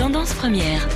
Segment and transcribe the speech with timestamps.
[0.00, 0.88] Tendance première.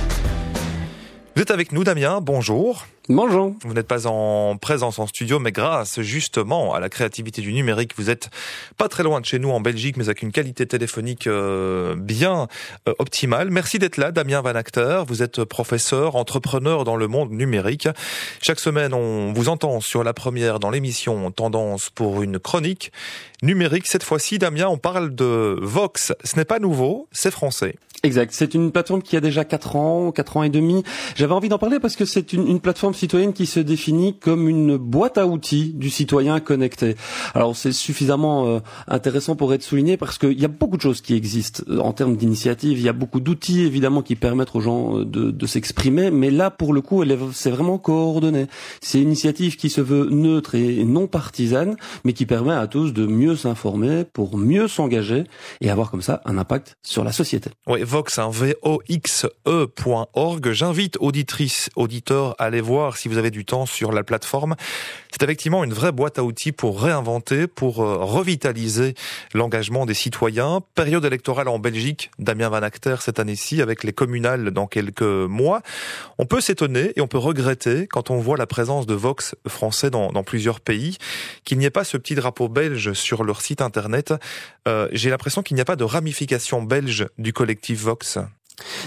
[1.35, 2.21] Vous êtes avec nous, Damien.
[2.21, 2.87] Bonjour.
[3.07, 3.53] Bonjour.
[3.63, 7.91] Vous n'êtes pas en présence en studio, mais grâce justement à la créativité du numérique,
[7.97, 8.31] vous êtes
[8.77, 12.47] pas très loin de chez nous en Belgique, mais avec une qualité téléphonique euh, bien
[12.89, 13.51] euh, optimale.
[13.51, 15.03] Merci d'être là, Damien Van Acter.
[15.07, 17.87] Vous êtes professeur, entrepreneur dans le monde numérique.
[18.41, 22.91] Chaque semaine, on vous entend sur la première dans l'émission Tendance pour une chronique
[23.43, 23.85] numérique.
[23.85, 26.11] Cette fois-ci, Damien, on parle de Vox.
[26.23, 27.75] Ce n'est pas nouveau, c'est français.
[28.03, 28.31] Exact.
[28.33, 30.83] C'est une plateforme qui a déjà 4 ans, 4 ans et demi.
[31.15, 34.47] J'avais envie d'en parler parce que c'est une, une, plateforme citoyenne qui se définit comme
[34.47, 36.95] une boîte à outils du citoyen connecté.
[37.33, 41.01] Alors c'est suffisamment euh, intéressant pour être souligné parce qu'il y a beaucoup de choses
[41.01, 42.77] qui existent en termes d'initiatives.
[42.77, 46.29] Il y a beaucoup d'outils évidemment qui permettent aux gens euh, de, de s'exprimer, mais
[46.29, 48.47] là pour le coup, c'est vraiment coordonné.
[48.81, 52.93] C'est une initiative qui se veut neutre et non partisane, mais qui permet à tous
[52.93, 55.23] de mieux s'informer pour mieux s'engager
[55.61, 57.49] et avoir comme ça un impact sur la société.
[57.67, 59.31] Oui, Vox, un V-O-X-E.org.
[60.51, 64.55] J'invite auditrices, auditeurs à aller voir si vous avez du temps sur la plateforme.
[65.11, 68.95] C'est effectivement une vraie boîte à outils pour réinventer, pour euh, revitaliser
[69.33, 70.59] l'engagement des citoyens.
[70.75, 75.61] Période électorale en Belgique, Damien Van Acter cette année-ci avec les communales dans quelques mois.
[76.17, 79.89] On peut s'étonner et on peut regretter quand on voit la présence de Vox français
[79.89, 80.97] dans, plusieurs pays
[81.45, 84.13] qu'il n'y ait pas ce petit drapeau belge sur leur site internet.
[84.67, 88.17] Euh, J'ai l'impression qu'il n'y a pas de ramification belge du collectif Vox.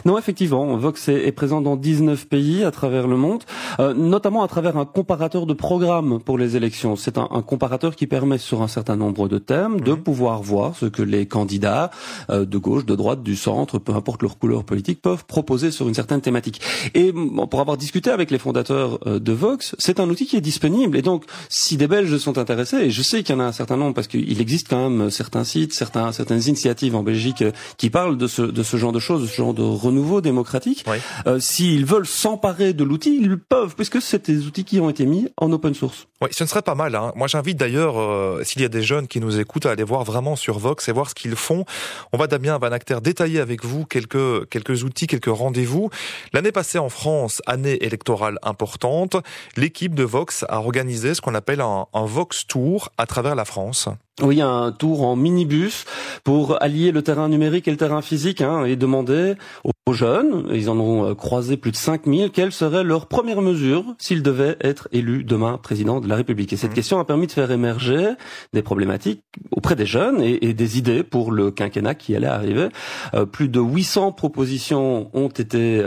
[0.05, 3.43] Non, effectivement, Vox est, présent dans 19 pays à travers le monde,
[3.81, 6.97] euh, notamment à travers un comparateur de programmes pour les élections.
[6.97, 10.03] C'est un, comparateur qui permet sur un certain nombre de thèmes de mhm.
[10.03, 11.91] pouvoir voir ce que les candidats
[12.31, 15.89] euh, de gauche, de droite, du centre, peu importe leur couleur politique, peuvent proposer sur
[15.89, 16.61] une certaine thématique.
[16.95, 17.13] Et
[17.51, 20.97] pour avoir discuté avec les fondateurs euh, de Vox, c'est un outil qui est disponible.
[20.97, 23.53] Et donc, si des Belges sont intéressés, et je sais qu'il y en a un
[23.53, 27.45] certain nombre, parce qu'il existe quand même certains sites, certains, certaines initiatives en Belgique
[27.77, 30.85] qui parlent de ce, de ce genre de choses, de ce genre de renouveau démocratique.
[31.27, 35.07] Euh, S'ils veulent s'emparer de l'outil, ils peuvent, puisque c'est des outils qui ont été
[35.07, 36.07] mis en open source.
[36.21, 36.95] Oui, ce ne serait pas mal.
[36.95, 37.13] Hein.
[37.15, 40.05] Moi, j'invite d'ailleurs, euh, s'il y a des jeunes qui nous écoutent, à aller voir
[40.05, 41.65] vraiment sur Vox et voir ce qu'ils font.
[42.13, 45.91] On va, Damien Van Acter, détailler avec vous quelques, quelques outils, quelques rendez-vous.
[46.33, 49.17] L'année passée en France, année électorale importante,
[49.57, 53.45] l'équipe de Vox a organisé ce qu'on appelle un, un Vox Tour à travers la
[53.45, 53.89] France.
[54.21, 55.85] Oui, un tour en minibus
[56.25, 60.71] pour allier le terrain numérique et le terrain physique hein, et demander aux jeunes, ils
[60.71, 64.89] en ont euh, croisé plus de 5000, quelle serait leur première mesure s'ils devaient être
[64.93, 66.53] élus demain président de la République?
[66.53, 66.75] Et cette mmh.
[66.75, 68.09] question a permis de faire émerger
[68.53, 72.69] des problématiques auprès des jeunes et, des idées pour le quinquennat qui allait arriver.
[73.15, 75.85] Euh, plus de 800 propositions ont été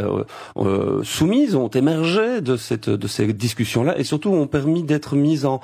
[0.57, 5.45] euh, soumises, ont émergé de, cette, de ces discussions-là et surtout ont permis d'être mises
[5.45, 5.61] en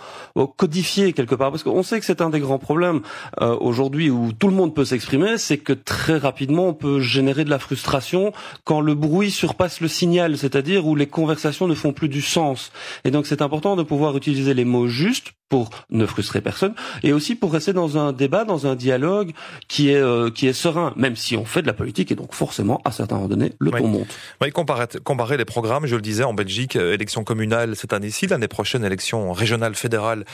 [0.58, 1.52] codifiées quelque part.
[1.52, 3.02] Parce qu'on sait que c'est un des grands problème
[3.42, 7.44] euh, aujourd'hui où tout le monde peut s'exprimer, c'est que très rapidement on peut générer
[7.44, 8.27] de la frustration
[8.64, 12.72] quand le bruit surpasse le signal, c'est-à-dire où les conversations ne font plus du sens.
[13.04, 17.14] Et donc c'est important de pouvoir utiliser les mots justes pour ne frustrer personne et
[17.14, 19.32] aussi pour rester dans un débat, dans un dialogue
[19.68, 22.34] qui est euh, qui est serein, même si on fait de la politique et donc
[22.34, 24.08] forcément à certains moments donnés le ton monte.
[24.42, 28.28] Oui, comparer, comparer les programmes, je le disais en Belgique, euh, élection communale cette année-ci,
[28.28, 30.26] l'année prochaine élection régionale, fédérale,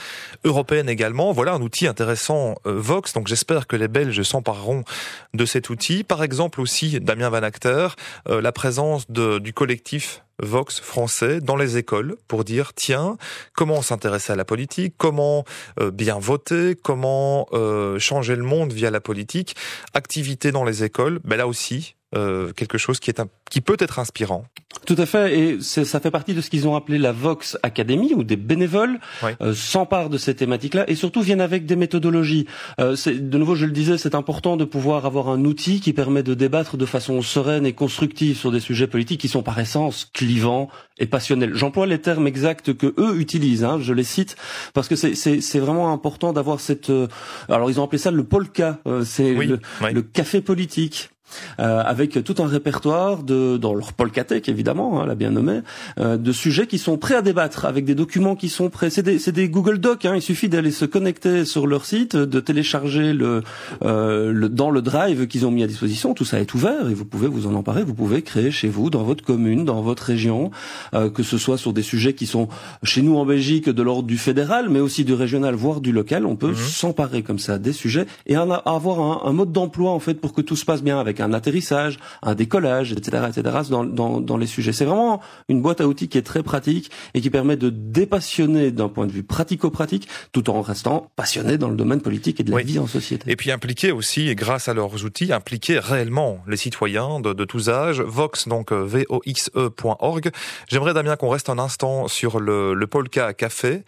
[0.44, 1.32] européenne également.
[1.32, 3.12] Voilà un outil intéressant euh, Vox.
[3.12, 4.84] Donc j'espère que les Belges s'empareront
[5.32, 6.02] de cet outil.
[6.02, 7.88] Par exemple aussi Damien Van Acter,
[8.28, 13.16] la présence de, du collectif Vox français dans les écoles pour dire tiens
[13.54, 15.44] comment s'intéresser à la politique, comment
[15.80, 19.56] euh, bien voter, comment euh, changer le monde via la politique,
[19.94, 23.76] activité dans les écoles, ben là aussi euh, quelque chose qui est un, qui peut
[23.78, 24.44] être inspirant.
[24.86, 28.12] Tout à fait, et ça fait partie de ce qu'ils ont appelé la Vox Academy,
[28.14, 28.98] où des bénévoles
[29.40, 32.46] euh, s'emparent de ces thématiques-là et surtout viennent avec des méthodologies.
[32.80, 36.22] Euh, de nouveau, je le disais, c'est important de pouvoir avoir un outil qui permet
[36.22, 40.10] de débattre de façon sereine et constructive sur des sujets politiques qui sont par essence
[40.12, 41.54] clivants et passionnels.
[41.54, 44.36] J'emploie les termes exacts que eux utilisent, hein, je les cite,
[44.74, 46.90] parce que c'est vraiment important d'avoir cette...
[46.90, 47.08] Euh,
[47.48, 49.60] alors ils ont appelé ça le polka, euh, c'est le,
[49.92, 51.10] le café politique.
[51.58, 55.60] Euh, avec tout un répertoire de, dans leur polkatech évidemment, hein, la bien nommée,
[55.98, 58.90] euh, de sujets qui sont prêts à débattre, avec des documents qui sont prêts.
[58.90, 60.04] C'est des, des, Google Docs.
[60.04, 63.42] Hein, il suffit d'aller se connecter sur leur site, de télécharger le,
[63.82, 66.14] euh, le dans le Drive qu'ils ont mis à disposition.
[66.14, 67.82] Tout ça est ouvert et vous pouvez vous en emparer.
[67.84, 70.50] Vous pouvez créer chez vous, dans votre commune, dans votre région,
[70.94, 72.48] euh, que ce soit sur des sujets qui sont
[72.82, 76.26] chez nous en Belgique de l'ordre du fédéral, mais aussi du régional, voire du local.
[76.26, 76.56] On peut mhm.
[76.56, 80.40] s'emparer comme ça des sujets et avoir un, un mode d'emploi en fait pour que
[80.40, 83.56] tout se passe bien avec avec un atterrissage, un décollage, etc., etc.
[83.70, 84.72] Dans, dans, dans les sujets.
[84.72, 88.72] C'est vraiment une boîte à outils qui est très pratique et qui permet de dépassionner
[88.72, 92.50] d'un point de vue pratico-pratique, tout en restant passionné dans le domaine politique et de
[92.50, 93.30] la vie en société.
[93.30, 97.68] Et puis impliquer aussi, grâce à leurs outils, impliquer réellement les citoyens de, de tous
[97.68, 98.00] âges.
[98.00, 100.30] Vox, donc euh, voxe.org.
[100.68, 103.84] J'aimerais Damien qu'on reste un instant sur le, le Polka Café.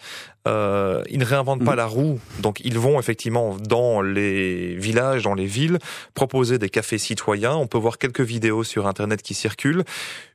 [0.46, 1.76] Euh, ils ne réinventent pas mm.
[1.76, 5.78] la roue, donc ils vont effectivement dans les villages, dans les villes,
[6.14, 7.54] proposer des cafés citoyens.
[7.56, 9.84] On peut voir quelques vidéos sur Internet qui circulent.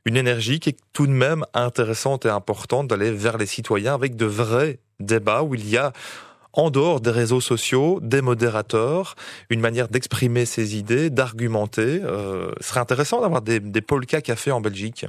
[0.04, 4.16] Une énergie qui est tout de même intéressante et importante d'aller vers les citoyens avec
[4.16, 5.92] de vrais débats où il y a
[6.52, 9.14] en dehors des réseaux sociaux, des modérateurs,
[9.48, 12.00] une manière d'exprimer ses idées, d'argumenter.
[12.02, 15.06] Euh, ce serait intéressant d'avoir des, des polka cafés en Belgique.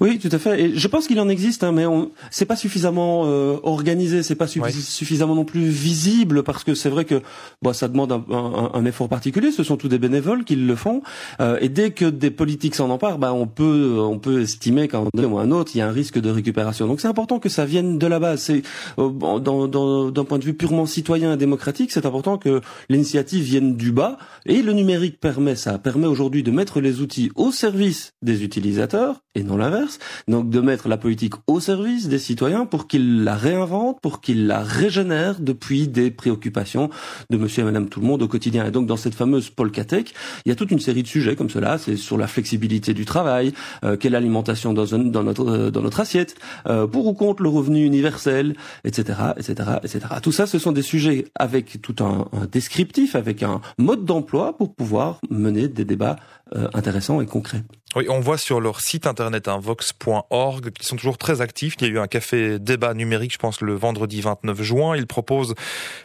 [0.00, 0.60] Oui, tout à fait.
[0.60, 2.10] Et je pense qu'il en existe, hein, mais on...
[2.30, 7.04] c'est pas suffisamment euh, organisé, c'est pas suffisamment non plus visible, parce que c'est vrai
[7.04, 7.22] que
[7.62, 9.52] bon, ça demande un, un, un, effort particulier.
[9.52, 11.02] Ce sont tous des bénévoles qui le font,
[11.40, 15.04] euh, et dès que des politiques s'en emparent, bah, on peut on peut estimer qu'un
[15.16, 16.86] ou un autre, il y a un risque de récupération.
[16.86, 18.42] Donc c'est important que ça vienne de la base.
[18.42, 18.62] C'est
[18.98, 23.42] euh, dans, dans, d'un point de vue purement citoyen et démocratique, c'est important que l'initiative
[23.42, 27.50] vienne du bas, et le numérique permet ça, permet aujourd'hui de mettre les outils au
[27.52, 29.98] service des utilisateurs et non l'inverse.
[30.28, 34.46] Donc de mettre la politique au service des citoyens pour qu'ils la réinventent, pour qu'ils
[34.46, 36.90] la régénèrent depuis des préoccupations
[37.30, 38.66] de monsieur et madame tout le monde au quotidien.
[38.66, 40.14] Et donc dans cette fameuse Polkatech,
[40.44, 41.78] il y a toute une série de sujets comme cela.
[41.78, 43.52] C'est sur la flexibilité du travail,
[43.84, 44.86] euh, quelle alimentation dans,
[45.22, 50.00] notre, euh, dans notre assiette, euh, pour ou contre le revenu universel, etc., etc., etc.
[50.22, 54.74] Tout ça, ce sont des sujets avec tout un descriptif, avec un mode d'emploi pour
[54.74, 56.16] pouvoir mener des débats
[56.54, 57.62] euh, intéressants et concrets.
[57.96, 61.76] Oui, on voit sur leur site internet, un vox.org, qu'ils sont toujours très actifs.
[61.78, 64.96] Il y a eu un café débat numérique, je pense, le vendredi 29 juin.
[64.96, 65.54] Ils proposent,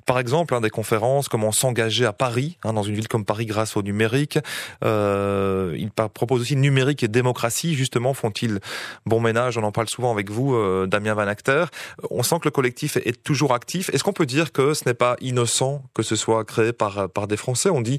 [0.06, 3.48] par exemple, hein, des conférences, comment s'engager à Paris, hein, dans une ville comme Paris
[3.48, 4.38] grâce au numérique.
[4.84, 7.74] Euh, ils proposent aussi numérique et démocratie.
[7.74, 8.60] Justement, font-ils
[9.08, 9.58] bon ménage?
[9.58, 11.66] On en parle souvent avec vous, euh, Damien Van Acter.
[12.12, 13.90] On sent que le collectif est, toujours actif.
[13.90, 17.28] Est-ce qu'on peut dire que ce n'est pas innocent que ce soit créé par, par
[17.28, 17.72] des Français?
[17.72, 17.98] On dit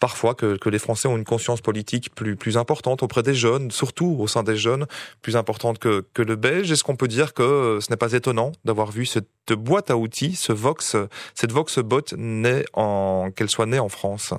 [0.00, 1.79] parfois que, que les Français ont une conscience politique
[2.14, 4.86] plus, importante auprès des jeunes, surtout au sein des jeunes,
[5.22, 6.70] plus importante que, le belge.
[6.70, 10.36] Est-ce qu'on peut dire que ce n'est pas étonnant d'avoir vu cette boîte à outils,
[10.36, 10.96] ce Vox,
[11.34, 14.34] cette Voxbot, née en, qu'elle soit née en France?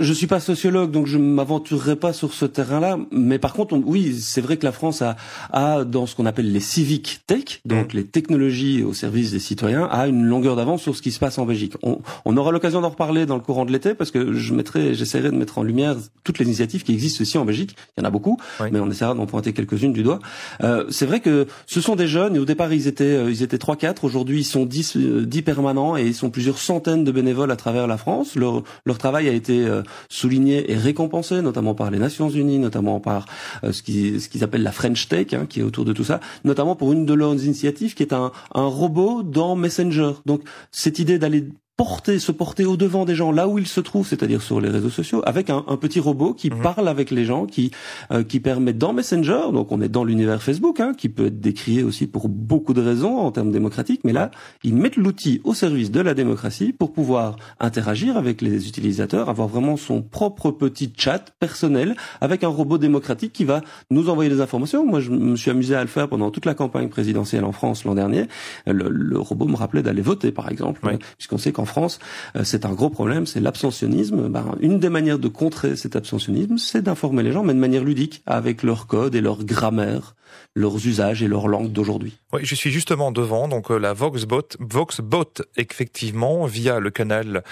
[0.00, 2.98] Je suis pas sociologue, donc je m'aventurerai pas sur ce terrain-là.
[3.10, 5.16] Mais par contre, oui, c'est vrai que la France a,
[5.52, 7.96] a dans ce qu'on appelle les civic tech, donc mm.
[7.96, 11.38] les technologies au service des citoyens, a une longueur d'avance sur ce qui se passe
[11.38, 11.74] en Belgique.
[11.82, 14.94] On, on aura l'occasion d'en reparler dans le courant de l'été, parce que je mettrai,
[14.94, 17.76] j'essaierai de mettre en lumière toutes les initiatives qui existent aussi en Belgique.
[17.96, 18.38] Il y en a beaucoup,
[18.70, 20.18] mais on essaiera d'en pointer quelques-unes du doigt.
[20.62, 23.42] Euh, c'est vrai que ce sont des jeunes, et au départ ils étaient, euh, ils
[23.42, 24.04] étaient trois, quatre.
[24.04, 27.56] Aujourd'hui, ils sont 10, 10 euh, permanents et ils sont plusieurs centaines de bénévoles à
[27.56, 28.34] travers la France.
[28.34, 33.00] Leur, leur travail a été euh, souligné et récompensé, notamment par les Nations Unies, notamment
[33.00, 33.26] par
[33.64, 36.76] euh, ce qu'ils appellent la French Tech, hein, qui est autour de tout ça, notamment
[36.76, 40.12] pour une de leurs initiatives qui est un, un robot dans Messenger.
[40.26, 41.48] Donc cette idée d'aller
[41.78, 44.68] porter, se porter au devant des gens là où ils se trouvent, c'est-à-dire sur les
[44.68, 46.60] réseaux sociaux, avec un, un petit robot qui mhm.
[46.60, 47.70] parle avec les gens, qui
[48.10, 51.40] euh, qui permet dans Messenger, donc on est dans l'univers Facebook, hein, qui peut être
[51.40, 54.32] décrié aussi pour beaucoup de raisons en termes démocratiques, mais là
[54.64, 59.46] ils mettent l'outil au service de la démocratie pour pouvoir interagir avec les utilisateurs, avoir
[59.46, 63.60] vraiment son propre petit chat personnel avec un robot démocratique qui va
[63.92, 64.84] nous envoyer des informations.
[64.84, 67.84] Moi, je me suis amusé à le faire pendant toute la campagne présidentielle en France
[67.84, 68.26] l'an dernier.
[68.66, 70.80] Le, le, robot me rappelait d'aller voter, par exemple,
[71.16, 71.98] puisqu'on sait qu'en France,
[72.36, 74.28] euh, c'est un gros problème, c'est l'abstentionnisme.
[74.28, 77.84] Ben, une des manières de contrer cet abstentionnisme, c'est d'informer les gens, mais de manière
[77.84, 80.14] ludique, avec leur code et leur grammaire,
[80.54, 82.18] leurs usages et leur langue d'aujourd'hui.
[82.32, 87.42] Oui, je suis justement devant, donc euh, la Voxbot, Voxbot, effectivement, via le canal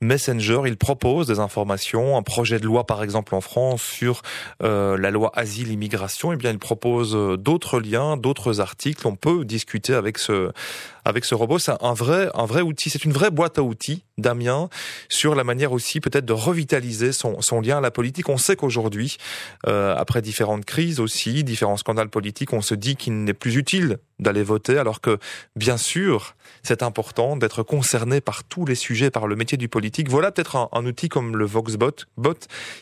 [0.00, 4.22] Messenger, il propose des informations, un projet de loi par exemple en France sur
[4.62, 9.16] euh, la loi asile-immigration, et eh bien il propose euh, d'autres liens, d'autres articles, on
[9.16, 10.52] peut discuter avec ce
[11.04, 14.04] avec ce robot, c'est un vrai un vrai outil, c'est une vraie boîte à outils
[14.18, 14.68] Damien
[15.08, 18.28] sur la manière aussi peut-être de revitaliser son, son lien à la politique.
[18.28, 19.16] On sait qu'aujourd'hui,
[19.64, 22.10] après différentes crises aussi, différents scandales
[22.52, 25.18] on se dit qu'il n'est plus utile d'aller voter, alors que
[25.56, 30.08] bien sûr, c'est important d'être concerné par tous les sujets, par le métier du politique.
[30.08, 32.34] Voilà peut-être un, outil comme le Voxbot bot,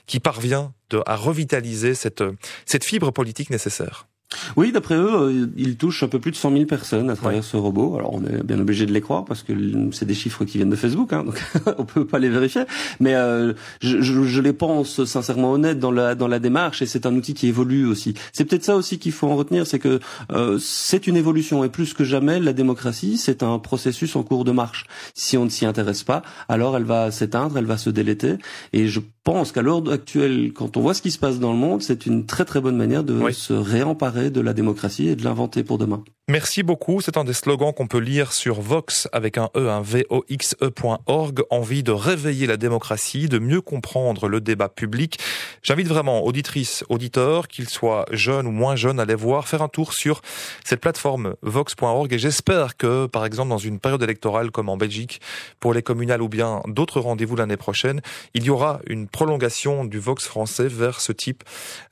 [0.06, 0.72] qui parvient
[1.06, 4.06] à revitaliser cette fibre politique nécessaire.
[4.56, 7.44] Oui, d'après eux, euh, ils touchent un peu plus de 100 000 personnes à travers
[7.44, 7.96] ce robot.
[7.96, 9.52] Alors, on est bien obligé de les croire parce que
[9.92, 11.40] c'est des chiffres qui viennent de Facebook, hein, donc
[11.78, 12.62] on peut pas les vérifier.
[12.98, 16.86] Mais euh, je, je, je, les pense sincèrement honnêtes dans la dans la démarche et
[16.86, 18.14] c'est un outil qui évolue aussi.
[18.32, 20.00] C'est peut-être ça aussi qu'il faut en retenir, c'est que
[20.32, 24.44] euh, c'est une évolution et plus que jamais, la démocratie, c'est un processus en cours
[24.44, 24.86] de marche.
[25.14, 28.36] Si on ne s'y intéresse pas, alors elle va s'éteindre, elle va se déléter.
[28.72, 31.58] Et je pense qu'à l'heure actuelle, quand on voit ce qui se passe dans le
[31.58, 35.24] monde, c'est une très très bonne manière de se réemparer de la démocratie et de
[35.24, 36.04] l'inventer pour demain.
[36.28, 37.00] Merci beaucoup.
[37.00, 41.42] C'est un des slogans qu'on peut lire sur Vox avec un E, un V-O-X-E.org.
[41.50, 45.20] Envie de réveiller la démocratie, de mieux comprendre le débat public.
[45.62, 49.68] J'invite vraiment auditrices, auditeurs, qu'ils soient jeunes ou moins jeunes, à aller voir, faire un
[49.68, 50.20] tour sur
[50.64, 55.20] cette plateforme Vox.org et j'espère que, par exemple, dans une période électorale comme en Belgique,
[55.60, 58.00] pour les communales ou bien d'autres rendez-vous l'année prochaine,
[58.34, 61.42] il y aura une prolongation du Vox français vers ce type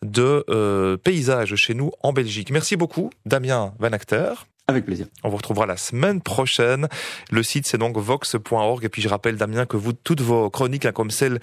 [0.02, 2.50] de euh, paysage chez nous en Belgique.
[2.50, 4.35] Merci beaucoup, Damien Van Acter.
[4.66, 5.07] Avec plaisir.
[5.23, 6.87] On vous retrouvera la semaine prochaine.
[7.31, 10.85] Le site c'est donc vox.org et puis je rappelle Damien que vous toutes vos chroniques
[10.85, 11.40] hein, comme celles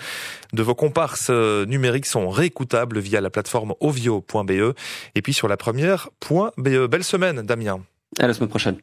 [0.54, 4.76] de vos comparses euh, numériques sont réécoutables via la plateforme ovio.be
[5.16, 6.86] et puis sur la première.be.
[6.86, 7.80] Belle semaine Damien.
[8.20, 8.76] À la semaine prochaine.